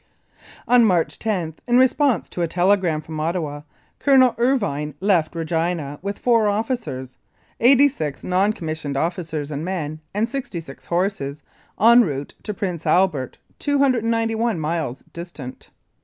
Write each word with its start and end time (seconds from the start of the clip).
ON 0.67 0.83
March 0.83 1.19
10, 1.19 1.53
in 1.67 1.77
response 1.77 2.27
to 2.27 2.41
a 2.41 2.47
telegram 2.47 3.01
from 3.01 3.19
Ottawa, 3.19 3.61
Colonel 3.99 4.33
Irvine 4.39 4.95
left 4.99 5.35
Regina 5.35 5.99
with 6.01 6.17
four 6.17 6.47
officers, 6.47 7.19
eighty 7.59 7.87
six 7.87 8.23
non 8.23 8.51
commissioned 8.51 8.97
officers 8.97 9.51
and 9.51 9.63
men 9.63 10.01
and 10.11 10.27
sixty 10.27 10.59
six 10.59 10.87
horses, 10.87 11.43
en 11.79 12.01
route 12.03 12.33
to 12.41 12.51
Prince 12.51 12.87
Alberta, 12.87 13.37
291 13.59 14.59
miles 14.59 15.03
distant. 15.13 15.69